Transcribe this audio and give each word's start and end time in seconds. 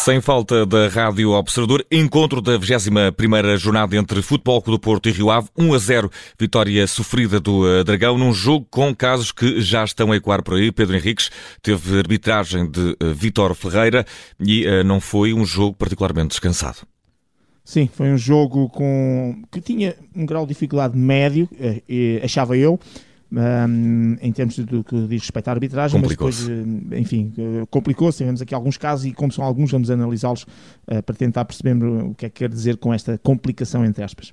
Sem 0.00 0.18
falta 0.18 0.64
da 0.64 0.88
Rádio 0.88 1.32
Observador, 1.32 1.84
encontro 1.90 2.40
da 2.40 2.58
21ª 2.58 3.58
jornada 3.58 3.94
entre 3.94 4.22
Futebol 4.22 4.62
Clube 4.62 4.78
do 4.78 4.80
Porto 4.80 5.10
e 5.10 5.12
Rio 5.12 5.30
Ave, 5.30 5.50
1 5.58 5.74
a 5.74 5.78
0, 5.78 6.10
vitória 6.38 6.86
sofrida 6.86 7.38
do 7.38 7.68
eh, 7.68 7.84
Dragão, 7.84 8.16
num 8.16 8.32
jogo 8.32 8.66
com 8.70 8.94
casos 8.94 9.30
que 9.30 9.60
já 9.60 9.84
estão 9.84 10.10
a 10.10 10.16
ecoar 10.16 10.42
por 10.42 10.54
aí. 10.54 10.72
Pedro 10.72 10.96
Henriques 10.96 11.30
teve 11.60 11.98
arbitragem 11.98 12.70
de 12.70 12.96
eh, 12.98 13.12
Vitor 13.12 13.54
Ferreira 13.54 14.06
e 14.40 14.66
uh, 14.66 14.82
não 14.82 15.00
foi 15.00 15.34
um 15.34 15.44
jogo 15.44 15.76
particularmente 15.76 16.28
descansado. 16.28 16.78
Sim, 17.62 17.86
foi 17.92 18.10
um 18.10 18.16
jogo 18.16 18.70
com 18.70 19.42
que 19.52 19.60
tinha 19.60 19.94
um 20.16 20.24
grau 20.24 20.46
de 20.46 20.54
dificuldade 20.54 20.96
médio, 20.96 21.46
achava 22.24 22.56
eu, 22.56 22.80
um, 23.32 24.16
em 24.20 24.32
termos 24.32 24.58
do 24.58 24.82
que 24.82 25.06
diz 25.06 25.22
respeito 25.22 25.48
à 25.48 25.52
arbitragem, 25.52 26.00
mas 26.00 26.10
depois, 26.10 26.48
eh, 26.48 26.98
enfim, 26.98 27.32
eh, 27.38 27.66
complicou-se. 27.70 28.18
Tivemos 28.18 28.42
aqui 28.42 28.54
alguns 28.54 28.76
casos 28.76 29.06
e, 29.06 29.12
como 29.12 29.32
são 29.32 29.44
alguns, 29.44 29.70
vamos 29.70 29.90
analisá-los 29.90 30.42
uh, 30.42 31.02
para 31.04 31.14
tentar 31.14 31.44
perceber 31.44 31.76
o 31.84 32.14
que 32.14 32.26
é 32.26 32.28
que 32.28 32.40
quer 32.40 32.48
dizer 32.48 32.76
com 32.76 32.92
esta 32.92 33.18
complicação, 33.18 33.84
entre 33.84 34.02
aspas. 34.02 34.32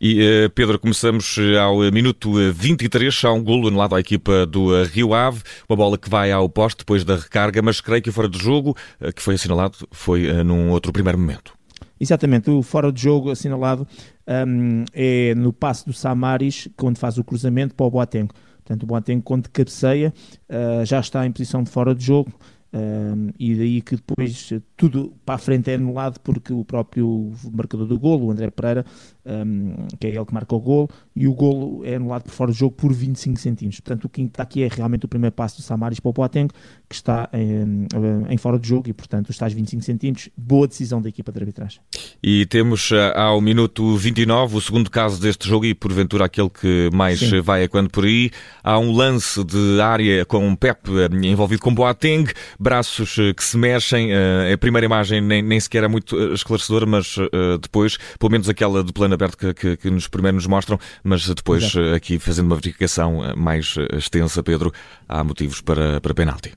E, 0.00 0.46
uh, 0.46 0.50
Pedro, 0.50 0.78
começamos 0.78 1.36
ao 1.60 1.78
minuto 1.92 2.32
23. 2.52 3.24
Há 3.24 3.32
um 3.32 3.42
golo 3.42 3.68
anulado 3.68 3.94
à 3.94 4.00
equipa 4.00 4.46
do 4.46 4.82
Rio 4.84 5.12
Ave, 5.12 5.42
uma 5.68 5.76
bola 5.76 5.98
que 5.98 6.08
vai 6.08 6.32
ao 6.32 6.48
poste 6.48 6.78
depois 6.78 7.04
da 7.04 7.16
recarga, 7.16 7.60
mas 7.60 7.80
creio 7.80 8.02
que 8.02 8.10
o 8.10 8.12
fora 8.12 8.28
de 8.28 8.38
jogo, 8.38 8.76
uh, 9.00 9.12
que 9.12 9.22
foi 9.22 9.34
assinalado, 9.34 9.76
foi 9.90 10.32
num 10.42 10.70
outro 10.70 10.92
primeiro 10.92 11.18
momento. 11.18 11.57
Exatamente, 12.00 12.50
o 12.50 12.62
fora 12.62 12.92
de 12.92 13.02
jogo 13.02 13.30
assinalado 13.30 13.86
um, 14.26 14.84
é 14.92 15.34
no 15.34 15.52
passo 15.52 15.86
do 15.86 15.92
Samaris, 15.92 16.68
quando 16.76 16.98
faz 16.98 17.18
o 17.18 17.24
cruzamento 17.24 17.74
para 17.74 17.86
o 17.86 17.90
Boateng. 17.90 18.28
Portanto, 18.58 18.82
o 18.82 18.86
Boateng, 18.86 19.20
quando 19.20 19.48
cabeceia, 19.48 20.12
uh, 20.48 20.84
já 20.84 21.00
está 21.00 21.26
em 21.26 21.32
posição 21.32 21.62
de 21.62 21.70
fora 21.70 21.94
de 21.94 22.04
jogo. 22.04 22.32
Um, 22.70 23.30
e 23.38 23.54
daí 23.54 23.80
que 23.80 23.96
depois 23.96 24.52
tudo 24.76 25.14
para 25.24 25.36
a 25.36 25.38
frente 25.38 25.70
é 25.70 25.74
anulado 25.76 26.20
porque 26.20 26.52
o 26.52 26.66
próprio 26.66 27.32
marcador 27.50 27.86
do 27.86 27.98
golo, 27.98 28.26
o 28.26 28.30
André 28.30 28.50
Pereira, 28.50 28.84
um, 29.28 29.86
que 29.98 30.06
é 30.06 30.10
ele 30.10 30.24
que 30.24 30.34
marca 30.34 30.54
o 30.54 30.60
golo, 30.60 30.88
e 31.14 31.26
o 31.26 31.34
golo 31.34 31.84
é 31.84 31.96
anulado 31.96 32.22
por 32.24 32.32
fora 32.32 32.52
de 32.52 32.58
jogo 32.58 32.74
por 32.74 32.92
25 32.92 33.38
centímetros. 33.38 33.80
Portanto, 33.80 34.04
o 34.04 34.08
que 34.08 34.22
está 34.22 34.42
aqui 34.42 34.62
é 34.62 34.68
realmente 34.68 35.04
o 35.04 35.08
primeiro 35.08 35.34
passo 35.34 35.56
do 35.56 35.62
Samaris 35.62 36.00
para 36.00 36.10
o 36.10 36.12
Boateng, 36.12 36.48
que 36.88 36.94
está 36.94 37.28
em, 37.32 37.86
em 38.28 38.36
fora 38.38 38.58
de 38.58 38.68
jogo 38.68 38.88
e, 38.88 38.92
portanto, 38.92 39.28
os 39.28 39.36
tais 39.36 39.52
25 39.52 39.82
centímetros, 39.82 40.30
boa 40.36 40.66
decisão 40.66 41.02
da 41.02 41.08
equipa 41.08 41.30
de 41.30 41.38
arbitragem. 41.38 41.80
E 42.22 42.46
temos 42.46 42.90
eh, 42.92 43.12
ao 43.14 43.40
minuto 43.40 43.96
29 43.96 44.56
o 44.56 44.60
segundo 44.60 44.90
caso 44.90 45.20
deste 45.20 45.46
jogo 45.46 45.66
e, 45.66 45.74
porventura, 45.74 46.24
aquele 46.24 46.48
que 46.48 46.88
mais 46.92 47.18
Sim. 47.18 47.40
vai 47.40 47.64
a 47.64 47.68
quando 47.68 47.90
por 47.90 48.04
aí. 48.04 48.30
Há 48.62 48.78
um 48.78 48.92
lance 48.92 49.44
de 49.44 49.80
área 49.80 50.24
com 50.24 50.46
um 50.46 50.56
Pep 50.56 50.88
eh, 50.88 51.26
envolvido 51.26 51.60
com 51.60 51.74
Boateng, 51.74 52.26
braços 52.58 53.16
eh, 53.18 53.34
que 53.34 53.44
se 53.44 53.56
mexem. 53.56 54.08
A 54.52 54.56
primeira 54.58 54.86
imagem 54.86 55.20
nem, 55.20 55.42
nem 55.42 55.60
sequer 55.60 55.84
é 55.84 55.88
muito 55.88 56.16
esclarecedora, 56.32 56.86
mas 56.86 57.16
depois, 57.60 57.98
pelo 58.18 58.30
menos 58.30 58.48
aquela 58.48 58.82
de 58.82 58.92
plano 58.92 59.14
aberto 59.18 59.36
que, 59.36 59.54
que, 59.54 59.76
que 59.76 59.90
nos 59.90 60.08
primeiro 60.08 60.36
nos 60.36 60.46
mostram, 60.46 60.78
mas 61.02 61.26
depois 61.28 61.64
Exato. 61.64 61.94
aqui 61.94 62.18
fazendo 62.18 62.46
uma 62.46 62.56
verificação 62.56 63.34
mais 63.36 63.74
extensa, 63.92 64.42
Pedro, 64.42 64.72
há 65.08 65.22
motivos 65.22 65.60
para, 65.60 66.00
para 66.00 66.14
penalti. 66.14 66.52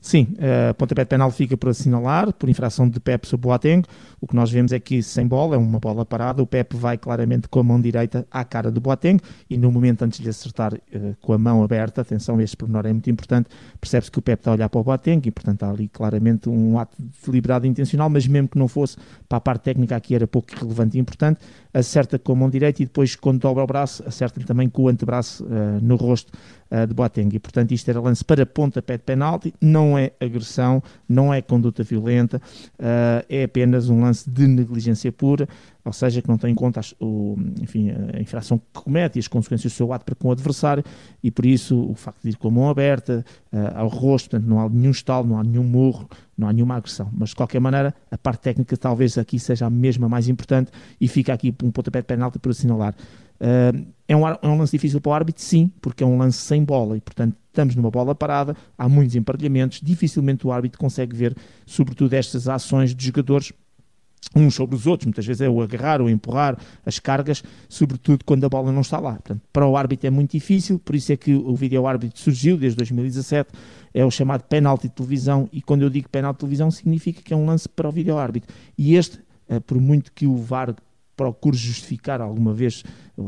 Sim, 0.00 0.28
a 0.70 0.72
pontapé 0.72 1.04
de 1.04 1.08
penal 1.08 1.30
fica 1.30 1.58
por 1.58 1.68
assinalar, 1.68 2.32
por 2.32 2.48
infração 2.48 2.88
de 2.88 2.98
Pep 2.98 3.26
sobre 3.26 3.46
Boateng. 3.46 3.82
O 4.18 4.26
que 4.26 4.34
nós 4.34 4.50
vemos 4.50 4.72
é 4.72 4.80
que 4.80 5.02
sem 5.02 5.26
bola, 5.26 5.56
é 5.56 5.58
uma 5.58 5.78
bola 5.78 6.06
parada, 6.06 6.42
o 6.42 6.46
Pep 6.46 6.74
vai 6.74 6.96
claramente 6.96 7.48
com 7.48 7.60
a 7.60 7.62
mão 7.62 7.78
direita 7.78 8.26
à 8.30 8.42
cara 8.42 8.70
do 8.70 8.80
Boateng 8.80 9.20
e 9.48 9.58
no 9.58 9.70
momento 9.70 10.02
antes 10.02 10.20
de 10.20 10.28
acertar 10.28 10.72
uh, 10.72 11.16
com 11.20 11.34
a 11.34 11.38
mão 11.38 11.62
aberta, 11.62 12.00
atenção, 12.00 12.40
este 12.40 12.56
pormenor 12.56 12.86
é 12.86 12.92
muito 12.92 13.10
importante, 13.10 13.50
percebe-se 13.78 14.10
que 14.10 14.18
o 14.18 14.22
Pep 14.22 14.40
está 14.40 14.50
a 14.50 14.54
olhar 14.54 14.68
para 14.70 14.80
o 14.80 14.84
Boateng 14.84 15.20
e 15.26 15.30
portanto 15.30 15.64
há 15.64 15.70
ali 15.70 15.86
claramente 15.86 16.48
um 16.48 16.78
ato 16.78 16.96
deliberado 17.26 17.66
e 17.66 17.68
intencional, 17.68 18.08
mas 18.08 18.26
mesmo 18.26 18.48
que 18.48 18.58
não 18.58 18.68
fosse, 18.68 18.96
para 19.28 19.36
a 19.36 19.40
parte 19.40 19.64
técnica 19.64 19.96
aqui 19.96 20.14
era 20.14 20.26
pouco 20.26 20.48
relevante 20.56 20.96
e 20.96 21.00
importante, 21.00 21.40
acerta 21.74 22.18
com 22.18 22.32
a 22.32 22.36
mão 22.36 22.48
direita 22.48 22.82
e 22.82 22.86
depois 22.86 23.14
quando 23.14 23.40
dobra 23.40 23.62
o 23.62 23.66
braço, 23.66 24.02
acerta 24.06 24.40
também 24.44 24.68
com 24.68 24.84
o 24.84 24.88
antebraço 24.88 25.44
uh, 25.44 25.78
no 25.82 25.96
rosto 25.96 26.32
uh, 26.70 26.86
de 26.86 26.94
Boateng. 26.94 27.34
E, 27.34 27.38
portanto, 27.38 27.72
isto 27.72 27.88
era 27.88 28.00
lance 28.00 28.24
para 28.24 28.46
pontapé 28.46 28.96
de 28.96 29.04
penalti, 29.04 29.54
não 29.60 29.98
é 29.98 30.12
agressão, 30.20 30.82
não 31.08 31.32
é 31.32 31.42
conduta 31.42 31.82
violenta, 31.82 32.38
uh, 32.78 33.24
é 33.28 33.44
apenas 33.44 33.88
um 33.88 34.00
lance 34.00 34.28
de 34.28 34.46
negligência 34.46 35.10
pura, 35.10 35.48
ou 35.84 35.92
seja, 35.92 36.20
que 36.20 36.28
não 36.28 36.36
tem 36.36 36.52
em 36.52 36.54
conta 36.54 36.80
as, 36.80 36.94
o, 37.00 37.36
enfim, 37.60 37.90
a 37.90 38.20
infração 38.20 38.58
que 38.58 38.64
comete 38.82 39.18
e 39.18 39.20
as 39.20 39.28
consequências 39.28 39.72
do 39.72 39.76
seu 39.76 39.92
ato 39.92 40.04
para 40.04 40.14
com 40.14 40.28
o 40.28 40.32
adversário, 40.32 40.84
e 41.22 41.30
por 41.30 41.46
isso 41.46 41.78
o 41.90 41.94
facto 41.94 42.22
de 42.22 42.30
ir 42.30 42.36
com 42.36 42.48
a 42.48 42.50
mão 42.50 42.68
aberta 42.68 43.24
uh, 43.52 43.78
ao 43.78 43.88
rosto, 43.88 44.30
portanto, 44.30 44.48
não 44.48 44.60
há 44.60 44.68
nenhum 44.68 44.90
estalo, 44.90 45.26
não 45.26 45.38
há 45.38 45.42
nenhum 45.42 45.64
morro, 45.64 46.08
não 46.36 46.48
há 46.48 46.52
nenhuma 46.52 46.76
agressão. 46.76 47.10
Mas 47.12 47.30
de 47.30 47.36
qualquer 47.36 47.60
maneira, 47.60 47.94
a 48.10 48.18
parte 48.18 48.42
técnica 48.42 48.76
talvez 48.76 49.18
aqui 49.18 49.38
seja 49.38 49.66
a 49.66 49.70
mesma 49.70 50.08
mais 50.08 50.28
importante 50.28 50.70
e 51.00 51.08
fica 51.08 51.32
aqui 51.32 51.54
um 51.62 51.70
pontapé 51.70 52.00
de 52.00 52.06
penalti 52.06 52.38
por 52.38 52.50
assinalar. 52.50 52.94
Uh, 53.40 53.86
é, 54.10 54.16
um, 54.16 54.26
é 54.26 54.38
um 54.42 54.58
lance 54.58 54.72
difícil 54.72 55.00
para 55.00 55.10
o 55.10 55.12
árbitro? 55.12 55.40
Sim, 55.40 55.70
porque 55.80 56.02
é 56.02 56.06
um 56.06 56.18
lance 56.18 56.38
sem 56.38 56.64
bola 56.64 56.96
e, 56.96 57.00
portanto, 57.00 57.36
estamos 57.46 57.76
numa 57.76 57.92
bola 57.92 58.12
parada, 58.12 58.56
há 58.76 58.88
muitos 58.88 59.14
emparelhamentos, 59.14 59.80
dificilmente 59.80 60.44
o 60.44 60.50
árbitro 60.50 60.80
consegue 60.80 61.14
ver, 61.14 61.36
sobretudo, 61.64 62.12
estas 62.14 62.48
ações 62.48 62.92
de 62.92 63.06
jogadores 63.06 63.52
uns 64.34 64.56
sobre 64.56 64.74
os 64.74 64.84
outros, 64.84 65.06
muitas 65.06 65.24
vezes 65.24 65.40
é 65.40 65.48
o 65.48 65.62
agarrar 65.62 66.00
ou 66.00 66.10
empurrar 66.10 66.58
as 66.84 66.98
cargas, 66.98 67.44
sobretudo 67.68 68.24
quando 68.24 68.44
a 68.44 68.48
bola 68.48 68.72
não 68.72 68.80
está 68.80 68.98
lá. 68.98 69.12
Portanto, 69.12 69.42
para 69.52 69.64
o 69.64 69.76
árbitro 69.76 70.08
é 70.08 70.10
muito 70.10 70.32
difícil, 70.32 70.80
por 70.80 70.96
isso 70.96 71.12
é 71.12 71.16
que 71.16 71.32
o 71.32 71.54
vídeo 71.54 71.86
árbitro 71.86 72.18
surgiu 72.18 72.56
desde 72.56 72.78
2017, 72.78 73.48
é 73.94 74.04
o 74.04 74.10
chamado 74.10 74.42
penalti 74.42 74.88
de 74.88 74.94
televisão, 74.94 75.48
e 75.52 75.62
quando 75.62 75.82
eu 75.82 75.90
digo 75.90 76.08
penalti 76.08 76.38
de 76.38 76.40
televisão 76.40 76.68
significa 76.68 77.22
que 77.22 77.32
é 77.32 77.36
um 77.36 77.46
lance 77.46 77.68
para 77.68 77.88
o 77.88 77.92
vídeo 77.92 78.18
árbitro. 78.18 78.52
E 78.76 78.96
este, 78.96 79.20
eh, 79.48 79.60
por 79.60 79.80
muito 79.80 80.10
que 80.12 80.26
o 80.26 80.36
VAR 80.36 80.74
procure 81.20 81.54
justificar 81.54 82.22
alguma 82.22 82.54
vez, 82.54 82.82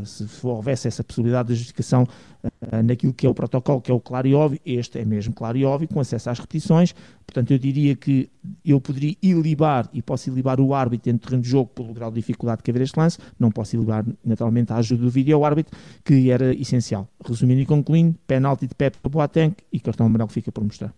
se 0.05 0.27
houvesse 0.43 0.89
essa 0.89 1.05
possibilidade 1.05 1.49
de 1.49 1.55
justificação 1.55 2.03
uh, 2.03 2.83
naquilo 2.83 3.13
que 3.13 3.27
é 3.27 3.31
o 3.31 3.35
protocolo, 3.35 3.81
que 3.81 3.91
é 3.91 3.95
o 3.95 4.01
claro 4.01 4.27
e 4.27 4.35
óbvio, 4.35 4.61
este 4.65 4.99
é 4.99 5.05
mesmo 5.05 5.35
claro 5.35 5.57
e 5.59 5.65
óbvio, 5.65 5.89
com 5.89 6.01
acesso 6.01 6.31
às 6.31 6.39
repetições. 6.39 6.95
Portanto, 7.27 7.53
eu 7.53 7.59
diria 7.59 7.95
que 7.95 8.29
eu 8.65 8.81
poderia 8.81 9.17
ilibar 9.23 9.89
e 9.93 10.03
posso 10.03 10.29
ilibar 10.31 10.61
o 10.61 10.75
árbitro 10.75 11.11
dentro 11.11 11.29
terreno 11.29 11.43
de 11.43 11.49
jogo 11.49 11.71
pelo 11.71 11.93
grau 11.93 12.11
de 12.11 12.17
dificuldade 12.17 12.63
que 12.63 12.71
haver 12.71 12.83
este 12.83 12.99
lance, 12.99 13.19
não 13.39 13.51
posso 13.51 13.77
ilibar 13.77 14.05
naturalmente 14.25 14.73
a 14.73 14.77
ajuda 14.77 15.03
do 15.03 15.11
vídeo 15.11 15.45
árbitro, 15.45 15.77
que 16.05 16.31
era 16.31 16.55
essencial. 16.55 17.09
Resumindo 17.25 17.61
e 17.61 17.67
concluindo, 17.67 18.17
penalti 18.27 18.67
de 18.67 18.75
Pepe 18.75 18.99
Boateng 19.09 19.55
e 19.73 19.81
cartão 19.81 20.07
amarelo 20.07 20.29
fica 20.29 20.51
por 20.51 20.65
mostrar. 20.65 20.93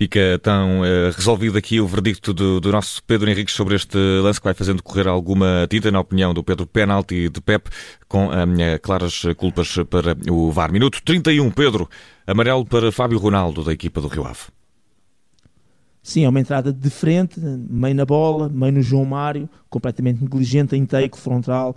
Fica 0.00 0.18
então 0.34 0.80
uh, 0.80 1.12
resolvido 1.14 1.58
aqui 1.58 1.78
o 1.78 1.86
verdicto 1.86 2.32
do, 2.32 2.58
do, 2.58 2.72
nosso 2.72 3.02
Pedro 3.04 3.28
Henrique 3.28 3.52
sobre 3.52 3.76
este 3.76 3.98
lance 4.22 4.40
que 4.40 4.44
vai 4.44 4.54
fazendo 4.54 4.82
correr 4.82 5.06
alguma 5.06 5.66
tinta, 5.68 5.90
na 5.90 6.00
opinião 6.00 6.32
do 6.32 6.42
Pedro, 6.42 6.66
penalti 6.66 7.28
de 7.28 7.38
Pep, 7.38 7.68
com 8.10 8.28
claras 8.82 9.22
culpas 9.36 9.76
para 9.88 10.16
o 10.28 10.50
VAR. 10.50 10.72
Minuto 10.72 11.00
31, 11.04 11.48
Pedro, 11.52 11.88
amarelo 12.26 12.66
para 12.66 12.90
Fábio 12.90 13.18
Ronaldo, 13.18 13.62
da 13.62 13.72
equipa 13.72 14.00
do 14.00 14.08
Rio 14.08 14.26
Ave. 14.26 14.40
Sim, 16.02 16.24
é 16.24 16.28
uma 16.28 16.40
entrada 16.40 16.72
de 16.72 16.90
frente, 16.90 17.38
meio 17.38 17.94
na 17.94 18.04
bola, 18.04 18.48
meio 18.48 18.72
no 18.72 18.82
João 18.82 19.04
Mário, 19.04 19.48
completamente 19.68 20.20
negligente, 20.20 20.74
em 20.74 20.84
take, 20.84 21.16
frontal, 21.16 21.76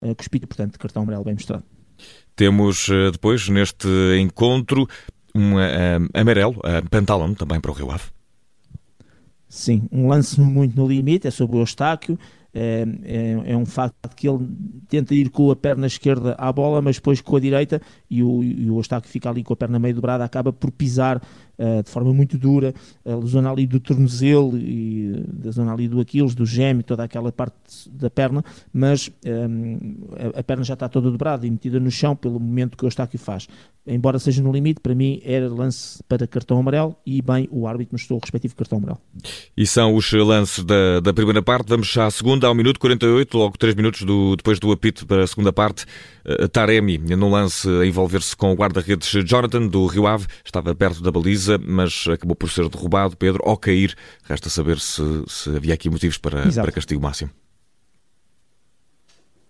uh, 0.00 0.14
cuspido, 0.14 0.46
portanto, 0.46 0.78
cartão 0.78 1.02
amarelo 1.02 1.24
bem 1.24 1.34
mostrado. 1.34 1.64
Temos 2.36 2.88
depois, 3.12 3.48
neste 3.48 3.88
encontro, 4.20 4.86
um 5.34 5.54
uh, 5.54 6.08
amarelo, 6.14 6.56
uh, 6.58 6.88
pantalão 6.88 7.34
também 7.34 7.60
para 7.60 7.72
o 7.72 7.74
Rio 7.74 7.90
Ave. 7.90 8.04
Sim, 9.48 9.88
um 9.90 10.06
lance 10.06 10.40
muito 10.40 10.76
no 10.76 10.86
limite, 10.86 11.26
é 11.26 11.32
sobre 11.32 11.56
o 11.56 11.60
Eustáquio, 11.60 12.16
é, 12.54 12.86
é, 13.02 13.52
é, 13.52 13.56
um 13.56 13.66
facto 13.66 14.08
que 14.14 14.28
ele 14.28 14.46
tenta 14.88 15.12
ir 15.12 15.28
com 15.28 15.50
a 15.50 15.56
perna 15.56 15.88
esquerda 15.88 16.36
à 16.38 16.52
bola, 16.52 16.80
mas 16.80 16.96
depois 16.96 17.20
com 17.20 17.36
a 17.36 17.40
direita 17.40 17.82
e 18.08 18.22
o, 18.22 18.44
e 18.44 18.70
o 18.70 18.78
Eustáquio 18.78 19.10
fica 19.10 19.28
ali 19.28 19.42
com 19.42 19.52
a 19.52 19.56
perna 19.56 19.78
meio 19.78 19.96
dobrada, 19.96 20.24
acaba 20.24 20.52
por 20.52 20.70
pisar 20.70 21.16
uh, 21.16 21.82
de 21.82 21.90
forma 21.90 22.14
muito 22.14 22.38
dura 22.38 22.72
a 23.04 23.26
zona 23.26 23.50
ali 23.50 23.66
do 23.66 23.80
tornozelo 23.80 24.56
e 24.56 25.24
da 25.26 25.50
zona 25.50 25.72
ali 25.72 25.88
do 25.88 26.00
Aquiles, 26.00 26.34
do 26.34 26.46
gêmeo, 26.46 26.84
toda 26.84 27.02
aquela 27.02 27.32
parte 27.32 27.90
da 27.90 28.08
perna, 28.08 28.44
mas 28.72 29.10
um, 29.26 29.96
a, 30.36 30.38
a, 30.38 30.42
perna 30.44 30.62
já 30.62 30.74
está 30.74 30.88
toda 30.88 31.10
dobrada 31.10 31.44
e 31.44 31.50
metida 31.50 31.80
no 31.80 31.90
chão 31.90 32.14
pelo 32.14 32.38
momento 32.38 32.76
que 32.76 32.84
o 32.84 32.86
Eustáquio 32.86 33.18
faz 33.18 33.48
embora 33.86 34.18
seja 34.18 34.42
no 34.42 34.50
limite, 34.50 34.80
para 34.80 34.94
mim 34.94 35.20
era 35.24 35.48
lance 35.48 36.02
para 36.08 36.26
cartão 36.26 36.58
amarelo 36.58 36.96
e 37.04 37.20
bem 37.20 37.48
o 37.50 37.66
árbitro 37.66 37.94
mostrou 37.94 38.18
o 38.18 38.20
respectivo 38.20 38.54
cartão 38.56 38.78
amarelo. 38.78 39.00
E 39.56 39.66
são 39.66 39.94
os 39.94 40.10
lances 40.12 40.64
da, 40.64 41.00
da 41.00 41.12
primeira 41.12 41.42
parte. 41.42 41.68
Vamos 41.68 41.96
à 41.96 42.10
segunda, 42.10 42.43
ao 42.46 42.54
minuto 42.54 42.80
48, 42.80 43.36
logo 43.36 43.58
3 43.58 43.74
minutos 43.74 44.02
do, 44.02 44.36
depois 44.36 44.58
do 44.58 44.70
apito 44.72 45.06
para 45.06 45.24
a 45.24 45.26
segunda 45.26 45.52
parte. 45.52 45.84
Uh, 46.24 46.48
Taremi, 46.48 46.98
no 46.98 47.30
lance 47.30 47.68
a 47.68 47.86
envolver-se 47.86 48.36
com 48.36 48.52
o 48.52 48.54
guarda-redes 48.54 49.08
Jonathan 49.24 49.66
do 49.66 49.86
Rio 49.86 50.06
Ave, 50.06 50.26
estava 50.44 50.74
perto 50.74 51.02
da 51.02 51.10
baliza, 51.10 51.58
mas 51.58 52.06
acabou 52.08 52.34
por 52.34 52.50
ser 52.50 52.68
derrubado, 52.68 53.16
Pedro, 53.16 53.42
ao 53.44 53.56
cair. 53.56 53.94
Resta 54.24 54.48
saber 54.48 54.78
se, 54.78 55.02
se 55.26 55.50
havia 55.50 55.74
aqui 55.74 55.90
motivos 55.90 56.18
para, 56.18 56.50
para 56.50 56.72
castigo 56.72 57.02
máximo. 57.02 57.30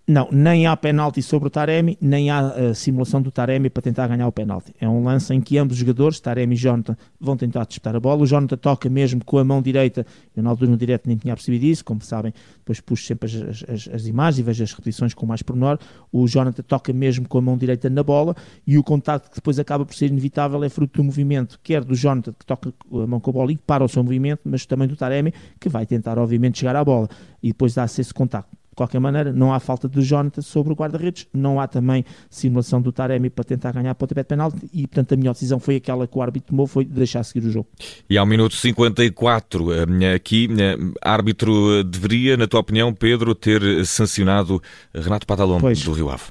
Não, 0.06 0.28
nem 0.30 0.66
há 0.66 0.76
penalti 0.76 1.22
sobre 1.22 1.48
o 1.48 1.50
Taremi, 1.50 1.96
nem 1.98 2.28
há 2.28 2.42
uh, 2.42 2.74
simulação 2.74 3.22
do 3.22 3.30
Taremi 3.30 3.70
para 3.70 3.82
tentar 3.82 4.06
ganhar 4.06 4.28
o 4.28 4.32
penalti. 4.32 4.74
É 4.78 4.86
um 4.86 5.02
lance 5.02 5.32
em 5.32 5.40
que 5.40 5.56
ambos 5.56 5.76
os 5.76 5.80
jogadores, 5.80 6.20
Taremi 6.20 6.54
e 6.54 6.58
Jonathan, 6.58 6.94
vão 7.18 7.38
tentar 7.38 7.64
disputar 7.64 7.96
a 7.96 8.00
bola. 8.00 8.22
O 8.22 8.26
Jonathan 8.26 8.58
toca 8.58 8.90
mesmo 8.90 9.24
com 9.24 9.38
a 9.38 9.44
mão 9.44 9.62
direita. 9.62 10.06
Eu 10.36 10.42
na 10.42 10.50
altura 10.50 10.70
no 10.70 10.76
direto 10.76 11.06
nem 11.06 11.16
tinha 11.16 11.34
percebido 11.34 11.64
isso, 11.64 11.82
como 11.82 12.02
sabem, 12.02 12.34
depois 12.58 12.82
puxo 12.82 13.06
sempre 13.06 13.30
as, 13.30 13.64
as, 13.66 13.88
as, 13.94 14.06
imagens 14.06 14.40
e 14.40 14.42
vejo 14.42 14.62
as 14.62 14.72
repetições 14.72 15.14
com 15.14 15.24
mais 15.24 15.40
pormenor. 15.40 15.78
O 16.12 16.28
Jonathan 16.28 16.62
toca 16.62 16.92
mesmo 16.92 17.26
com 17.26 17.38
a 17.38 17.40
mão 17.40 17.56
direita 17.56 17.88
na 17.88 18.02
bola 18.02 18.36
e 18.66 18.76
o 18.76 18.84
contacto 18.84 19.30
que 19.30 19.36
depois 19.36 19.58
acaba 19.58 19.86
por 19.86 19.94
ser 19.94 20.10
inevitável 20.10 20.62
é 20.64 20.68
fruto 20.68 20.98
do 20.98 21.04
movimento, 21.04 21.58
quer 21.62 21.82
do 21.82 21.94
Jonathan 21.94 22.34
que 22.38 22.44
toca 22.44 22.74
a 22.92 23.06
mão 23.06 23.20
com 23.20 23.30
a 23.30 23.32
bola 23.32 23.52
e 23.52 23.56
para 23.56 23.82
o 23.82 23.88
seu 23.88 24.02
movimento, 24.04 24.42
mas 24.44 24.66
também 24.66 24.86
do 24.86 24.96
Taremi 24.96 25.32
que 25.58 25.70
vai 25.70 25.86
tentar 25.86 26.18
obviamente 26.18 26.58
chegar 26.58 26.76
à 26.76 26.84
bola 26.84 27.08
e 27.42 27.48
depois 27.48 27.72
dá-se 27.72 28.02
esse 28.02 28.12
contacto. 28.12 28.54
De 28.74 28.76
qualquer 28.76 28.98
maneira, 28.98 29.32
não 29.32 29.54
há 29.54 29.60
falta 29.60 29.88
de 29.88 30.02
Jonathan 30.02 30.42
sobre 30.42 30.72
o 30.72 30.74
guarda-redes, 30.76 31.28
não 31.32 31.60
há 31.60 31.68
também 31.68 32.04
simulação 32.28 32.82
do 32.82 32.90
Taremi 32.90 33.30
para 33.30 33.44
tentar 33.44 33.70
ganhar 33.70 33.94
pontapé 33.94 34.22
de 34.22 34.26
penalti 34.26 34.68
e, 34.72 34.84
portanto, 34.88 35.12
a 35.12 35.16
melhor 35.16 35.32
decisão 35.32 35.60
foi 35.60 35.76
aquela 35.76 36.08
que 36.08 36.18
o 36.18 36.20
árbitro 36.20 36.48
tomou, 36.48 36.66
foi 36.66 36.84
deixar 36.84 37.22
seguir 37.22 37.46
o 37.46 37.52
jogo. 37.52 37.68
E 38.10 38.18
ao 38.18 38.26
minuto 38.26 38.56
54, 38.56 39.72
eh, 39.72 40.14
aqui, 40.14 40.48
eh, 40.58 40.76
árbitro 41.00 41.84
deveria, 41.84 42.36
na 42.36 42.48
tua 42.48 42.58
opinião, 42.58 42.92
Pedro, 42.92 43.32
ter 43.32 43.86
sancionado 43.86 44.60
Renato 44.92 45.24
Padalón 45.24 45.60
do 45.60 45.92
Rio 45.92 46.10
Ave? 46.10 46.24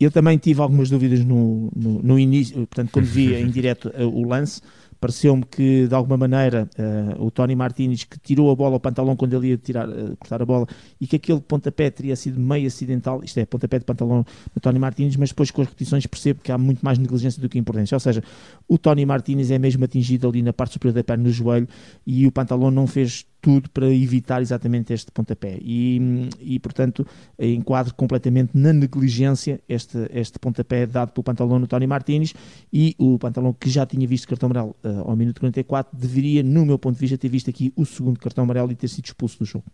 Eu 0.00 0.10
também 0.10 0.36
tive 0.38 0.60
algumas 0.60 0.90
dúvidas 0.90 1.24
no, 1.24 1.70
no, 1.76 2.02
no 2.02 2.18
início, 2.18 2.56
portanto, 2.66 2.90
quando 2.90 3.06
vi 3.06 3.32
em 3.34 3.48
direto 3.48 3.92
eh, 3.94 4.04
o 4.04 4.26
lance, 4.26 4.60
pareceu-me 5.00 5.44
que 5.44 5.88
de 5.88 5.94
alguma 5.94 6.16
maneira 6.16 6.68
uh, 6.78 7.24
o 7.24 7.30
Tony 7.30 7.56
Martínez 7.56 8.04
que 8.04 8.18
tirou 8.18 8.50
a 8.50 8.54
bola 8.54 8.74
ao 8.74 8.80
pantalão 8.80 9.16
quando 9.16 9.34
ele 9.34 9.48
ia 9.48 9.56
tirar, 9.56 9.88
uh, 9.88 10.16
cortar 10.18 10.42
a 10.42 10.44
bola 10.44 10.66
e 11.00 11.06
que 11.06 11.16
aquele 11.16 11.40
pontapé 11.40 11.90
teria 11.90 12.14
sido 12.14 12.38
meio 12.38 12.66
acidental, 12.66 13.22
isto 13.24 13.38
é, 13.40 13.46
pontapé 13.46 13.78
de 13.78 13.84
pantalão 13.84 14.24
do 14.54 14.60
Tony 14.60 14.78
Martínez, 14.78 15.16
mas 15.16 15.30
depois 15.30 15.50
com 15.50 15.62
as 15.62 15.68
repetições 15.68 16.06
percebo 16.06 16.40
que 16.42 16.52
há 16.52 16.58
muito 16.58 16.84
mais 16.84 16.98
negligência 16.98 17.40
do 17.40 17.48
que 17.48 17.58
imprudência, 17.58 17.96
ou 17.96 18.00
seja, 18.00 18.22
o 18.68 18.76
Tony 18.76 19.06
Martínez 19.06 19.50
é 19.50 19.58
mesmo 19.58 19.84
atingido 19.84 20.28
ali 20.28 20.42
na 20.42 20.52
parte 20.52 20.74
superior 20.74 20.94
da 20.94 21.02
perna 21.02 21.24
no 21.24 21.30
joelho 21.30 21.66
e 22.06 22.26
o 22.26 22.32
pantalão 22.32 22.70
não 22.70 22.86
fez 22.86 23.24
tudo 23.40 23.70
para 23.70 23.92
evitar 23.92 24.42
exatamente 24.42 24.92
este 24.92 25.10
pontapé. 25.10 25.58
E, 25.60 26.28
e 26.40 26.58
portanto, 26.58 27.06
enquadro 27.38 27.94
completamente 27.94 28.50
na 28.54 28.72
negligência 28.72 29.60
este, 29.68 29.98
este 30.12 30.38
pontapé 30.38 30.86
dado 30.86 31.12
pelo 31.12 31.24
pantalão 31.24 31.58
no 31.58 31.66
Tony 31.66 31.86
Martínez 31.86 32.34
e 32.72 32.94
o 32.98 33.18
pantalão 33.18 33.52
que 33.52 33.70
já 33.70 33.86
tinha 33.86 34.06
visto 34.06 34.28
cartão 34.28 34.48
amarelo 34.48 34.76
uh, 34.84 35.08
ao 35.08 35.16
minuto 35.16 35.40
44 35.40 35.96
deveria, 35.96 36.42
no 36.42 36.64
meu 36.64 36.78
ponto 36.78 36.94
de 36.94 37.00
vista, 37.00 37.16
ter 37.16 37.28
visto 37.28 37.50
aqui 37.50 37.72
o 37.76 37.84
segundo 37.84 38.18
cartão 38.18 38.44
amarelo 38.44 38.70
e 38.72 38.74
ter 38.74 38.88
sido 38.88 39.06
expulso 39.06 39.38
do 39.38 39.44
jogo. 39.44 39.64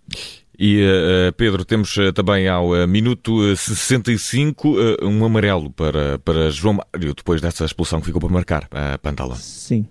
E 0.59 0.83
uh, 0.83 1.33
Pedro, 1.35 1.65
temos 1.65 1.97
uh, 1.97 2.13
também 2.13 2.49
ao 2.49 2.71
uh, 2.71 2.89
minuto 2.89 3.55
65 3.57 4.75
um 5.03 5.25
amarelo 5.25 5.71
para, 5.71 6.19
para 6.19 6.51
João 6.51 6.75
Mário 6.75 7.15
depois 7.15 7.41
dessa 7.41 7.65
expulsão 7.65 8.01
que 8.01 8.07
ficou 8.07 8.21
para 8.21 8.31
marcar 8.31 8.69
a 8.71 8.99
pantalão. 8.99 9.37
Sim. 9.37 9.87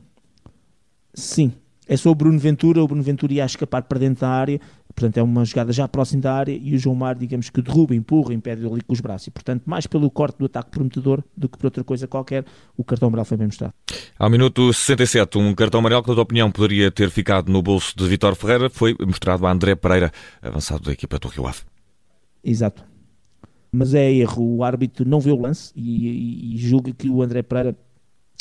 Sim, 1.13 1.53
é 1.87 1.97
sobre 1.97 2.11
o 2.11 2.15
Bruno 2.15 2.39
Ventura, 2.39 2.83
o 2.83 2.87
Bruno 2.87 3.03
Ventura 3.03 3.33
ia 3.33 3.45
escapar 3.45 3.83
para 3.83 3.99
dentro 3.99 4.21
da 4.21 4.29
área, 4.29 4.59
portanto 4.93 5.17
é 5.17 5.23
uma 5.23 5.45
jogada 5.45 5.71
já 5.71 5.87
próxima 5.87 6.21
da 6.21 6.33
área 6.33 6.51
e 6.51 6.73
o 6.73 6.77
João 6.77 6.95
Mar, 6.95 7.15
digamos 7.15 7.49
que 7.49 7.61
derruba, 7.61 7.95
empurra, 7.95 8.33
impede 8.33 8.65
ali 8.65 8.81
com 8.81 8.93
os 8.93 8.99
braços 8.99 9.27
e 9.27 9.31
portanto 9.31 9.63
mais 9.65 9.85
pelo 9.85 10.09
corte 10.09 10.37
do 10.39 10.45
ataque 10.45 10.71
prometedor 10.71 11.23
do 11.35 11.47
que 11.47 11.57
por 11.57 11.67
outra 11.67 11.83
coisa 11.83 12.07
qualquer, 12.07 12.45
o 12.77 12.83
cartão 12.83 13.07
amarelo 13.07 13.25
foi 13.25 13.37
bem 13.37 13.47
mostrado. 13.47 13.73
Ao 14.17 14.29
minuto 14.29 14.73
67, 14.73 15.37
um 15.37 15.53
cartão 15.53 15.79
amarelo 15.79 16.01
que 16.01 16.09
na 16.09 16.15
tua 16.15 16.23
opinião 16.23 16.51
poderia 16.51 16.89
ter 16.89 17.09
ficado 17.09 17.51
no 17.51 17.61
bolso 17.61 17.93
de 17.95 18.07
Vitor 18.07 18.35
Ferreira 18.35 18.69
foi 18.69 18.95
mostrado 19.05 19.45
a 19.45 19.51
André 19.51 19.75
Pereira, 19.75 20.11
avançado 20.41 20.83
da 20.83 20.91
equipa 20.91 21.19
do 21.19 21.27
Rio 21.27 21.47
Ave. 21.47 21.61
Exato. 22.43 22.83
Mas 23.71 23.93
é 23.93 24.11
erro, 24.11 24.57
o 24.57 24.63
árbitro 24.63 25.07
não 25.07 25.19
vê 25.19 25.31
o 25.31 25.41
lance 25.41 25.73
e, 25.75 26.07
e, 26.07 26.55
e 26.55 26.57
julga 26.57 26.93
que 26.93 27.09
o 27.09 27.21
André 27.21 27.41
Pereira 27.41 27.75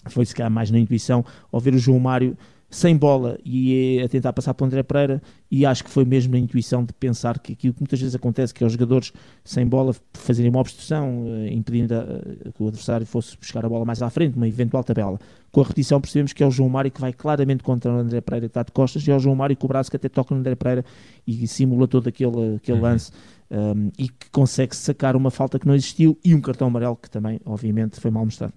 foi 0.06 0.24
se 0.24 0.34
calhar 0.34 0.50
mais 0.50 0.70
na 0.70 0.78
intuição 0.78 1.24
ao 1.50 1.58
ver 1.58 1.74
o 1.74 1.78
João 1.78 1.98
Mário 1.98 2.36
sem 2.74 2.96
bola 2.96 3.38
e 3.44 4.02
a 4.04 4.08
tentar 4.08 4.32
passar 4.32 4.52
para 4.52 4.64
o 4.64 4.66
André 4.66 4.82
Pereira 4.82 5.22
e 5.48 5.64
acho 5.64 5.84
que 5.84 5.90
foi 5.90 6.04
mesmo 6.04 6.32
na 6.32 6.40
intuição 6.40 6.84
de 6.84 6.92
pensar 6.92 7.38
que 7.38 7.52
aquilo 7.52 7.72
que 7.72 7.80
muitas 7.80 8.00
vezes 8.00 8.16
acontece 8.16 8.52
que 8.52 8.64
é 8.64 8.66
os 8.66 8.72
jogadores 8.72 9.12
sem 9.44 9.64
bola 9.64 9.94
fazerem 10.12 10.50
uma 10.50 10.58
obstrução 10.58 11.24
eh, 11.24 11.52
impedindo 11.52 11.94
a, 11.94 12.04
que 12.50 12.60
o 12.60 12.66
adversário 12.66 13.06
fosse 13.06 13.36
buscar 13.36 13.64
a 13.64 13.68
bola 13.68 13.84
mais 13.84 14.02
à 14.02 14.10
frente, 14.10 14.36
uma 14.36 14.48
eventual 14.48 14.82
tabela. 14.82 15.20
Com 15.52 15.60
a 15.60 15.62
repetição 15.62 16.00
percebemos 16.00 16.32
que 16.32 16.42
é 16.42 16.46
o 16.48 16.50
João 16.50 16.68
Mário 16.68 16.90
que 16.90 17.00
vai 17.00 17.12
claramente 17.12 17.62
contra 17.62 17.92
o 17.92 17.96
André 17.96 18.20
Pereira 18.20 18.48
que 18.48 18.50
está 18.50 18.64
de 18.64 18.72
costas 18.72 19.06
e 19.06 19.10
é 19.12 19.14
o 19.14 19.20
João 19.20 19.36
Mário 19.36 19.56
com 19.56 19.66
o 19.66 19.68
braço 19.68 19.88
que 19.88 19.96
até 19.96 20.08
toca 20.08 20.34
no 20.34 20.40
André 20.40 20.56
Pereira 20.56 20.84
e 21.24 21.46
simula 21.46 21.86
todo 21.86 22.08
aquele, 22.08 22.56
aquele 22.56 22.78
uhum. 22.78 22.82
lance 22.82 23.12
um, 23.54 23.92
e 23.96 24.08
que 24.08 24.28
consegue 24.32 24.74
sacar 24.74 25.14
uma 25.14 25.30
falta 25.30 25.58
que 25.58 25.66
não 25.66 25.74
existiu 25.74 26.18
e 26.24 26.34
um 26.34 26.40
cartão 26.40 26.66
amarelo 26.66 26.96
que 26.96 27.08
também, 27.08 27.40
obviamente, 27.44 28.00
foi 28.00 28.10
mal 28.10 28.24
mostrado. 28.24 28.52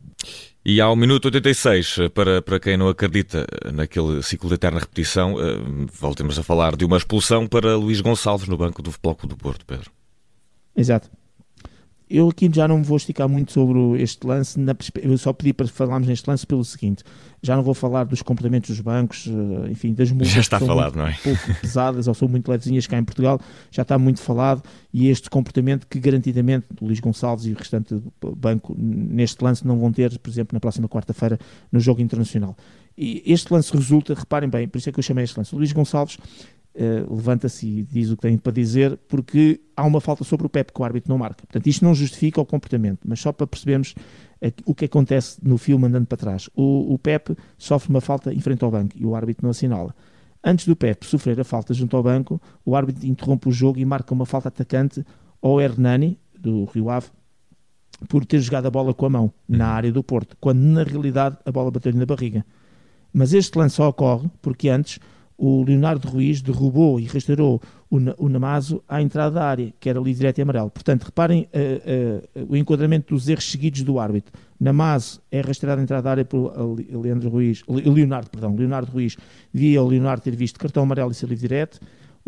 E 0.66 0.82
ao 0.82 0.96
minuto 0.96 1.26
86, 1.26 2.10
para, 2.14 2.42
para 2.42 2.60
quem 2.60 2.76
não 2.76 2.90
acredita 2.90 3.46
naquele 3.72 4.22
ciclo 4.24 4.50
de 4.50 4.56
eterna 4.56 4.80
repetição, 4.80 5.36
uh, 5.36 5.88
voltemos 5.94 6.38
a 6.40 6.44
falar 6.44 6.76
de 6.76 6.84
uma 6.84 6.98
expulsão 6.98 7.48
para 7.48 7.78
Luís 7.78 8.02
Gonçalves 8.02 8.48
no 8.48 8.58
banco 8.58 8.82
do 8.82 8.92
Futebol 8.92 9.18
do 9.24 9.38
Porto, 9.38 9.66
Pedro. 9.66 9.92
Exato. 10.76 11.10
Eu 12.10 12.30
aqui 12.30 12.50
já 12.54 12.68
não 12.68 12.82
vou 12.82 12.96
esticar 12.96 13.28
muito 13.28 13.52
sobre 13.52 14.02
este 14.02 14.26
lance, 14.26 14.58
na, 14.58 14.74
eu 15.02 15.18
só 15.18 15.34
pedi 15.34 15.52
para 15.52 15.68
falarmos 15.68 16.08
neste 16.08 16.30
lance 16.30 16.48
pelo 16.48 16.64
seguinte: 16.64 17.04
já 17.42 17.56
não 17.56 17.64
vou 17.64 17.74
falar 17.74 18.06
dos 18.06 18.22
comportamentos 18.22 18.70
dos 18.70 18.80
bancos, 18.80 19.28
eh, 19.28 19.72
enfim, 19.72 19.94
das 19.94 20.10
multas 20.12 20.30
já 20.30 20.40
está 20.40 20.60
falado, 20.60 20.96
não 20.96 21.08
é? 21.08 21.18
pouco 21.22 21.42
pesadas 21.62 22.08
ou 22.08 22.14
são 22.14 22.28
muito 22.28 22.50
levezinhas 22.50 22.88
cá 22.88 22.98
em 22.98 23.04
Portugal, 23.04 23.42
já 23.70 23.82
está 23.82 23.98
muito 24.00 24.22
falado 24.22 24.64
e 24.94 25.10
este 25.10 25.30
comportamento 25.30 25.86
que 25.86 26.00
garantidamente 26.00 26.68
o 26.80 26.86
Luís 26.86 27.00
Gonçalves 27.02 27.46
e 27.46 27.52
o 27.52 27.56
restante 27.56 27.94
do 27.96 28.36
banco 28.36 28.74
neste 28.78 29.44
lance 29.44 29.68
não 29.68 29.78
vão 29.78 29.92
ter, 29.92 30.18
por 30.20 30.30
exemplo, 30.30 30.56
na 30.56 30.62
próxima 30.62 30.88
quarta-feira 30.88 31.38
no 31.72 31.80
jogo 31.80 32.02
internacional. 32.02 32.56
E 32.98 33.22
este 33.28 33.54
lance 33.54 33.72
resulta, 33.76 34.14
reparem 34.16 34.50
bem, 34.50 34.68
por 34.68 34.80
isso 34.80 34.90
é 34.90 34.92
que 34.92 34.98
eu 34.98 35.04
chamei 35.04 35.24
este 35.24 35.38
lance, 35.38 35.54
o 35.54 35.58
Luís 35.58 35.72
Gonçalves 35.72 36.18
uh, 36.78 37.14
levanta-se 37.14 37.68
e 37.68 37.84
diz 37.84 38.10
o 38.12 38.16
que 38.16 38.22
tem 38.22 38.38
para 38.38 38.54
dizer, 38.54 38.98
porque 39.08 39.60
há 39.76 39.84
uma 39.86 40.00
falta 40.00 40.24
sobre 40.24 40.46
o 40.46 40.50
Pep 40.50 40.72
que 40.72 40.82
o 40.82 40.84
árbitro 40.84 41.10
não 41.10 41.18
marca. 41.18 41.46
Portanto, 41.46 41.68
isto 41.68 41.84
não 41.84 41.94
justifica 41.94 42.40
o 42.40 42.46
comportamento, 42.46 43.00
mas 43.06 43.20
só 43.20 43.32
para 43.32 43.48
percebermos 43.48 43.96
o 44.66 44.76
que 44.76 44.86
acontece 44.86 45.40
no 45.42 45.58
filme 45.58 45.88
andando 45.88 46.06
para 46.06 46.18
trás. 46.18 46.50
O, 46.56 46.94
o 46.94 47.00
Pep 47.00 47.36
sofre 47.58 47.90
uma 47.90 48.02
falta 48.02 48.34
em 48.34 48.40
frente 48.40 48.64
ao 48.64 48.72
banco 48.72 48.96
e 48.96 49.06
o 49.06 49.16
árbitro 49.16 49.44
não 49.44 49.52
assinala. 49.52 49.96
Antes 50.44 50.68
do 50.68 50.76
Pep 50.76 51.06
sofrer 51.06 51.40
a 51.40 51.44
falta 51.44 51.74
junto 51.74 51.98
ao 51.98 52.04
banco, 52.04 52.40
o 52.64 52.76
árbitro 52.76 53.06
interrompe 53.06 53.50
o 53.50 53.52
jogo 53.52 53.80
e 53.80 53.86
marca 53.86 54.14
uma 54.14 54.26
falta 54.26 54.48
atacante 54.48 55.04
ao 55.42 55.60
Hernani, 55.60 56.20
do 56.40 56.66
Rio 56.66 56.90
Ave, 56.90 57.08
por 58.08 58.26
ter 58.26 58.40
jogado 58.40 58.68
a 58.68 58.72
bola 58.72 58.94
com 58.94 59.08
a 59.08 59.10
mão 59.10 59.34
na 59.48 59.66
uhum. 59.66 59.72
área 59.72 59.92
do 59.92 60.04
Porto, 60.04 60.38
quando 60.40 60.60
na 60.60 60.84
realidade 60.84 61.38
a 61.44 61.52
bola 61.52 61.72
bateu-lhe 61.72 61.98
na 61.98 62.06
barriga. 62.06 62.46
Mas 63.12 63.34
este 63.34 63.58
lance 63.58 63.76
só 63.76 63.90
ocorre 63.90 64.30
porque 64.42 64.70
antes 64.70 65.00
o 65.38 65.64
Leonardo 65.64 66.08
Ruiz 66.08 66.42
derrubou 66.42 67.00
e 67.00 67.04
restaurou 67.04 67.62
o, 67.90 67.98
o 68.18 68.28
Namazo 68.28 68.84
à 68.88 69.02
entrada 69.02 69.36
da 69.36 69.46
área, 69.46 69.74
que 69.80 69.90
era 69.90 70.00
ali 70.00 70.14
direto 70.14 70.40
e 70.40 70.42
amarelo. 70.42 70.70
Portanto, 70.72 71.04
reparem 71.04 71.48
uh, 71.54 72.42
uh, 72.42 72.46
o 72.50 72.58
enquadramento 72.58 73.14
dos 73.14 73.30
erros 73.30 73.50
seguidos 73.50 73.84
do 73.84 74.00
árbitro. 74.00 74.34
Namazo 74.60 75.22
é 75.32 75.42
restaurado 75.42 75.80
à 75.80 75.84
entrada 75.84 76.02
da 76.02 76.12
área 76.12 76.26
por 76.26 76.52
Leandro 76.90 77.30
Ruiz, 77.30 77.64
Leonardo, 77.68 78.30
perdão, 78.32 78.56
Leonardo 78.56 78.92
Ruiz, 78.92 79.16
via 79.54 79.84
o 79.84 79.88
Leonardo 79.88 80.24
ter 80.24 80.36
visto 80.36 80.60
cartão 80.60 80.82
amarelo 80.82 81.12
e 81.12 81.14
ser 81.14 81.28
livre 81.28 81.48
direto. 81.48 81.80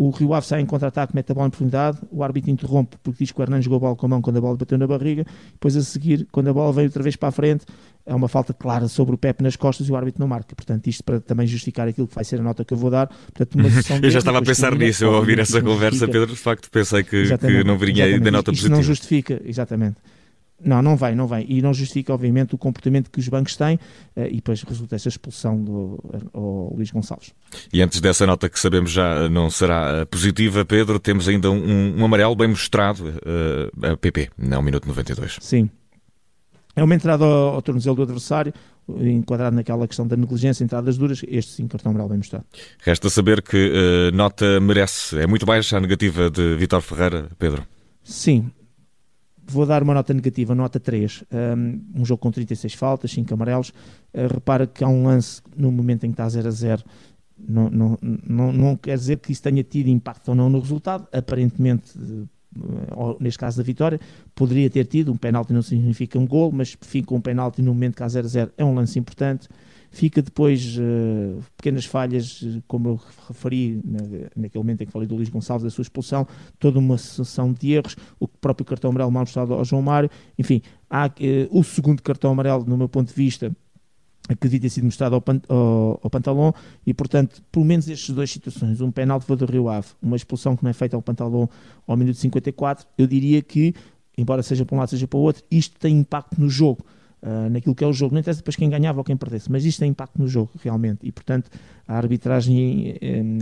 O 0.01 0.12
Rio 0.12 0.34
Ave 0.34 0.48
sai 0.48 0.62
em 0.62 0.65
contra-ataque, 0.65 1.13
mete 1.13 1.29
a 1.29 1.36
bola 1.36 1.48
em 1.48 1.50
profundidade, 1.50 1.98
o 2.10 2.24
árbitro 2.24 2.50
interrompe 2.50 2.96
porque 3.03 3.22
diz 3.22 3.34
que 3.34 3.41
o 3.41 3.44
Hernani 3.44 3.62
jogou 3.62 3.75
a 3.75 3.79
bola 3.82 3.96
com 3.98 4.06
a 4.06 4.10
mão 4.10 4.22
quando 4.22 4.38
a 4.38 4.39
bola 4.41 4.56
bateu 4.56 4.77
na 4.77 4.88
barriga, 4.88 5.25
depois 5.51 5.75
a 5.75 5.82
seguir, 5.82 6.25
quando 6.32 6.48
a 6.48 6.53
bola 6.53 6.72
veio 6.72 6.88
outra 6.88 7.03
vez 7.03 7.18
para 7.18 7.27
a 7.27 7.32
frente, 7.34 7.65
é 8.06 8.15
uma 8.15 8.29
falta 8.29 8.53
clara 8.53 8.88
sobre 8.88 9.15
o 9.15 9.18
Pepe 9.18 9.44
nas 9.44 9.58
costas 9.58 9.89
e 9.89 9.91
o 9.91 9.98
árbitro 9.98 10.22
não 10.22 10.27
marca. 10.29 10.56
Portanto, 10.56 10.88
isto 10.88 11.03
para 11.03 11.20
também 11.20 11.46
justificar 11.46 11.86
aquilo 11.86 12.08
que 12.08 12.15
vai 12.15 12.24
ser 12.24 12.39
a 12.39 12.44
nota 12.44 12.63
que 12.63 12.74
eu 12.74 12.77
vou 12.77 12.89
dar. 12.89 13.08
Portanto, 13.08 13.56
uma 13.56 13.68
eu 14.01 14.10
já 14.10 14.20
estava 14.20 14.38
a 14.38 14.41
pensar 14.41 14.74
nisso, 14.74 15.03
eu 15.03 15.12
ouvir 15.12 15.38
essa 15.39 15.62
conversa, 15.62 16.08
Pedro, 16.08 16.27
de 16.27 16.38
facto 16.38 16.72
pensei 16.72 17.03
que, 17.03 17.38
que 17.38 17.63
não 17.65 17.77
viria 17.77 18.06
aí 18.06 18.18
da 18.22 18.32
nota 18.32 18.51
isto 18.51 18.62
positiva. 18.62 18.77
não 18.77 18.82
justifica, 18.82 19.41
exatamente. 19.44 19.98
Não, 20.63 20.82
não 20.82 20.96
vai, 20.96 21.16
não 21.16 21.28
vai. 21.28 21.46
E 21.48 21.62
não 21.62 21.74
justifica, 21.74 22.13
obviamente, 22.13 22.54
o 22.54 22.58
comportamento 22.58 23.10
que 23.10 23.20
os 23.20 23.28
bancos 23.28 23.56
têm 23.56 23.80
eh, 24.16 24.28
e 24.30 24.36
depois 24.36 24.62
resulta 24.63 24.96
essa 24.96 25.08
expulsão 25.08 25.62
do 25.63 26.00
ao 26.34 26.74
Luís 26.75 26.92
Gonçalves. 26.92 27.34
E 27.72 27.82
antes 27.82 28.01
dessa 28.01 28.25
nota 28.25 28.50
que 28.50 28.60
sabemos 28.60 28.92
já 28.92 29.30
não 29.30 29.50
será 29.50 30.01
eh, 30.01 30.06
positiva, 30.06 30.66
Pedro, 30.66 31.00
temos 31.00 31.28
ainda 31.28 31.50
um, 31.50 32.00
um 32.00 32.06
amarelo 32.06 32.36
bem 32.36 32.50
mostrado 32.50 33.10
uh, 33.10 33.86
a 33.86 33.98
PP, 33.98 34.30
não 34.38 34.62
minuto 34.62 34.88
92. 34.88 35.38
Sim. 35.39 35.70
É 36.75 36.84
uma 36.84 36.96
entrada 36.96 37.24
ao, 37.24 37.56
ao 37.56 37.62
tornozelo 37.62 37.96
do 37.96 38.04
adversário, 38.04 38.54
enquadrado 38.88 39.56
naquela 39.56 39.88
questão 39.88 40.08
da 40.08 40.16
negligência, 40.16 40.63
entradas 40.63 40.98
duras, 40.98 41.22
este 41.28 41.51
sim, 41.54 41.68
cartão 41.68 41.92
amarelo 41.92 42.10
bem 42.10 42.18
mostrado. 42.18 42.46
Resta 42.80 43.10
saber 43.10 43.42
que 43.42 43.72
uh, 43.72 44.16
nota 44.16 44.60
merece. 44.60 45.20
É 45.20 45.28
muito 45.28 45.46
baixa 45.46 45.78
a 45.78 45.80
negativa 45.80 46.30
de 46.30 46.56
Vitor 46.56 46.82
Ferreira, 46.82 47.30
Pedro? 47.38 47.66
Sim, 48.04 48.50
Vou 49.50 49.65
dar 49.65 49.82
uma 49.82 49.94
nota 49.94 50.13
negativa, 50.13 50.53
nota 50.53 50.79
3. 50.79 51.24
Um, 51.98 52.06
jogo 52.06 52.22
com 52.22 52.32
36 52.32 52.74
faltas, 52.74 53.12
5 53.12 53.34
amarelos. 53.34 53.70
Uh, 54.13 54.27
repara 54.32 54.68
que 54.68 54.84
há 54.84 54.88
um 54.88 55.06
lance 55.06 55.41
no 55.58 55.72
momento 55.72 56.06
em 56.06 56.10
que 56.10 56.13
está 56.13 56.29
0 56.29 56.48
a 56.48 56.51
0. 56.51 56.84
Não, 57.38 57.70
não, 57.70 57.98
não, 58.01 58.51
não 58.51 58.75
quer 58.75 58.98
dizer 58.98 59.18
que 59.18 59.32
isso 59.32 59.41
tenha 59.41 59.63
tido 59.63 59.88
impacto 59.88 60.29
ou 60.29 60.36
não 60.36 60.50
no 60.50 60.60
resultado. 60.60 61.08
Aparentemente 61.12 61.94
ou 62.96 63.18
neste 63.20 63.38
caso 63.38 63.58
da 63.58 63.63
vitória, 63.63 64.00
poderia 64.34 64.70
ter 64.70 64.86
tido, 64.86 65.12
um 65.12 65.18
penalti 65.18 65.53
não 65.53 65.62
significa 65.62 66.18
um 66.18 66.25
gol, 66.25 66.51
mas 66.51 66.75
fica 66.82 67.13
um 67.13 67.22
penalti 67.22 67.62
no 67.62 67.74
momento 67.74 67.96
que 67.96 68.03
há 68.03 68.08
0-0 68.08 68.51
é 68.58 68.65
um 68.65 68.74
lance 68.74 68.98
importante. 68.98 69.48
Fica 69.91 70.22
depois 70.22 70.77
uh, 70.77 71.43
pequenas 71.58 71.86
falhas, 71.86 72.46
como 72.67 72.89
eu 72.89 73.01
referi 73.27 73.81
na, 73.84 74.00
naquele 74.36 74.63
momento 74.63 74.81
em 74.81 74.86
que 74.86 74.91
falei 74.91 75.08
do 75.08 75.15
Luís 75.15 75.29
Gonçalves, 75.29 75.63
da 75.63 75.69
sua 75.69 75.81
expulsão, 75.81 76.27
toda 76.60 76.77
uma 76.77 76.98
sucessão 76.98 77.51
de 77.51 77.72
erros, 77.72 77.96
o 78.19 78.27
próprio 78.27 78.65
cartão 78.65 78.91
amarelo 78.91 79.12
mal 79.12 79.24
mostrado 79.24 79.53
ao 79.53 79.65
João 79.65 79.81
Mário, 79.81 80.10
enfim, 80.38 80.62
há 80.89 81.08
uh, 81.08 81.58
o 81.60 81.63
segundo 81.63 82.03
cartão 82.03 82.31
amarelo, 82.31 82.65
no 82.65 82.77
meu 82.77 82.88
ponto 82.88 83.08
de 83.08 83.15
vista, 83.15 83.51
que 84.36 84.48
devia 84.48 84.60
ter 84.60 84.69
sido 84.69 84.84
mostrado 84.84 85.15
ao, 85.15 85.24
ao, 85.48 86.00
ao, 86.03 86.10
Pantalão 86.10 86.53
e, 86.86 86.93
portanto, 86.93 87.41
pelo 87.51 87.65
menos 87.65 87.89
estas 87.89 88.13
duas 88.13 88.29
situações, 88.29 88.79
um 88.79 88.91
penalti 88.91 89.25
do 89.25 89.46
Rio 89.46 89.69
Ave, 89.69 89.88
uma 90.01 90.15
expulsão 90.15 90.55
que 90.55 90.63
não 90.63 90.69
é 90.69 90.74
feita 90.74 90.96
ao 90.96 91.01
Pantalão 91.01 91.50
ao 91.88 91.98
minuto 91.98 92.17
54, 92.17 92.86
eu 92.96 93.08
diria 93.08 93.41
que, 93.41 93.74
embora 94.15 94.43
seja 94.43 94.65
para 94.65 94.75
um 94.75 94.79
lado, 94.79 94.89
seja 94.89 95.08
para 95.08 95.17
o 95.17 95.22
outro, 95.22 95.43
isto 95.50 95.79
tem 95.79 95.98
impacto 95.98 96.39
no 96.39 96.48
jogo 96.48 96.86
uh, 97.24 97.50
naquilo 97.50 97.76
que 97.76 97.84
é 97.84 97.88
o 97.88 97.94
jogo. 97.94 98.14
Não 98.14 98.20
interessa 98.20 98.40
depois 98.40 98.56
quem 98.56 98.70
ganhava 98.70 99.00
ou 99.00 99.04
quem 99.04 99.16
perdesse, 99.16 99.52
mas 99.52 99.66
isto 99.66 99.80
tem 99.80 99.90
impacto 99.90 100.18
no 100.18 100.28
jogo, 100.28 100.52
realmente. 100.62 101.00
E, 101.04 101.12
portanto, 101.12 101.50
a 101.88 101.96
arbitragem 101.96 102.98
um, 103.02 103.38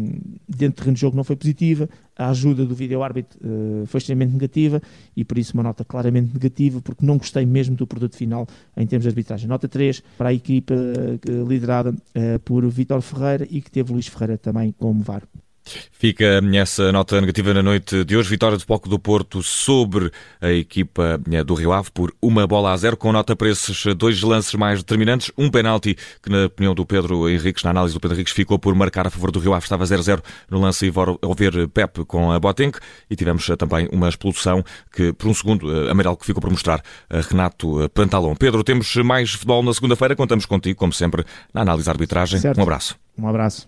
dentro 0.47 0.69
do 0.69 0.73
terreno 0.73 0.95
de 0.95 1.01
jogo 1.01 1.17
não 1.17 1.23
foi 1.23 1.35
positiva, 1.35 1.89
a 2.15 2.29
ajuda 2.29 2.65
do 2.65 2.75
vídeo-árbitro 2.75 3.39
uh, 3.43 3.85
foi 3.85 3.97
extremamente 3.99 4.33
negativa 4.33 4.81
e, 5.15 5.23
por 5.23 5.37
isso, 5.37 5.53
uma 5.53 5.63
nota 5.63 5.83
claramente 5.83 6.33
negativa, 6.33 6.81
porque 6.81 7.05
não 7.05 7.17
gostei 7.17 7.45
mesmo 7.45 7.75
do 7.75 7.85
produto 7.85 8.15
final 8.15 8.47
em 8.75 8.85
termos 8.85 9.03
de 9.03 9.09
arbitragem. 9.09 9.47
Nota 9.47 9.67
3 9.67 10.03
para 10.17 10.29
a 10.29 10.33
equipa 10.33 10.73
uh, 10.73 11.47
liderada 11.47 11.93
por 12.43 12.67
Vítor 12.67 13.01
Ferreira 13.01 13.47
e 13.49 13.61
que 13.61 13.71
teve 13.71 13.91
Luís 13.91 14.07
Ferreira 14.07 14.37
também 14.37 14.73
como 14.77 15.01
VAR. 15.01 15.23
Fica 15.91 16.41
essa 16.53 16.91
nota 16.91 17.19
negativa 17.19 17.53
na 17.53 17.63
noite 17.63 18.03
de 18.03 18.15
hoje. 18.15 18.29
Vitória 18.29 18.57
do 18.57 18.63
Foco 18.63 18.87
do 18.87 18.99
Porto 18.99 19.41
sobre 19.41 20.11
a 20.39 20.51
equipa 20.51 21.19
eh, 21.31 21.43
do 21.43 21.53
Rio 21.53 21.73
Ave 21.73 21.89
por 21.91 22.13
uma 22.21 22.45
bola 22.45 22.71
a 22.71 22.77
zero, 22.77 22.95
com 22.95 23.11
nota 23.11 23.35
para 23.35 23.49
esses 23.49 23.85
dois 23.95 24.21
lances 24.21 24.53
mais 24.53 24.79
determinantes. 24.79 25.31
Um 25.37 25.49
penalti 25.49 25.97
que, 26.21 26.29
na 26.29 26.45
opinião 26.45 26.75
do 26.75 26.85
Pedro 26.85 27.29
Henriques, 27.29 27.63
na 27.63 27.71
análise 27.71 27.93
do 27.93 27.99
Pedro 27.99 28.15
Henriques, 28.15 28.33
ficou 28.33 28.59
por 28.59 28.73
marcar 28.75 29.07
a 29.07 29.09
favor 29.09 29.31
do 29.31 29.39
Rio 29.39 29.53
Ave. 29.53 29.65
Estava 29.65 29.83
0-0 29.83 30.21
no 30.49 30.59
lance 30.59 30.91
ao 31.21 31.33
ver 31.33 31.67
Pep 31.69 32.05
com 32.05 32.31
a 32.31 32.39
Boateng. 32.39 32.73
E 33.09 33.15
tivemos 33.15 33.49
eh, 33.49 33.55
também 33.55 33.89
uma 33.91 34.09
expulsão 34.09 34.63
que, 34.91 35.13
por 35.13 35.27
um 35.27 35.33
segundo, 35.33 35.87
eh, 35.87 35.91
amarelo 35.91 36.17
que 36.17 36.25
ficou 36.25 36.41
por 36.41 36.51
mostrar 36.51 36.81
Renato 37.09 37.89
Pantalon. 37.93 38.35
Pedro, 38.35 38.63
temos 38.63 38.95
mais 38.97 39.31
futebol 39.31 39.63
na 39.63 39.73
segunda-feira. 39.73 40.15
Contamos 40.15 40.45
contigo, 40.45 40.77
como 40.77 40.93
sempre, 40.93 41.25
na 41.53 41.61
análise 41.61 41.85
da 41.85 41.91
arbitragem. 41.91 42.39
Certo. 42.39 42.57
Um 42.59 42.63
abraço. 42.63 42.95
Um 43.17 43.27
abraço. 43.27 43.67